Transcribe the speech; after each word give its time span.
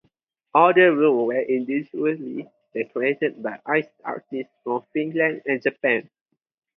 All 0.55 0.73
the 0.73 0.91
rooms 0.91 1.27
were 1.27 1.41
individually 1.43 2.47
decorated 2.73 3.43
by 3.43 3.61
ice 3.67 3.85
artists 4.03 4.51
from 4.63 4.81
Finland 4.93 5.43
and 5.45 5.61
Japan. 5.61 6.09